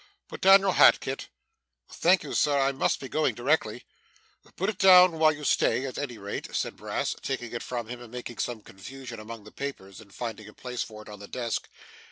Put 0.27 0.41
down 0.41 0.61
your 0.61 0.73
hat, 0.73 0.99
Kit.' 0.99 1.27
'Thank 1.87 2.23
you 2.23 2.33
Sir, 2.33 2.57
I 2.57 2.71
must 2.71 2.99
be 2.99 3.07
going 3.07 3.35
directly.' 3.35 3.85
'Put 4.55 4.69
it 4.71 4.79
down 4.79 5.19
while 5.19 5.31
you 5.31 5.43
stay, 5.43 5.85
at 5.85 5.99
any 5.99 6.17
rate,' 6.17 6.55
said 6.55 6.75
Brass, 6.75 7.15
taking 7.21 7.51
it 7.51 7.61
from 7.61 7.85
him 7.87 8.01
and 8.01 8.11
making 8.11 8.39
some 8.39 8.61
confusion 8.63 9.19
among 9.19 9.43
the 9.43 9.51
papers, 9.51 10.01
in 10.01 10.09
finding 10.09 10.47
a 10.47 10.53
place 10.53 10.81
for 10.81 11.03
it 11.03 11.07
on 11.07 11.19
the 11.19 11.27
desk. 11.27 11.69